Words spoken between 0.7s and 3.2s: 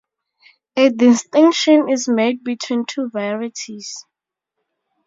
A distinction is made between two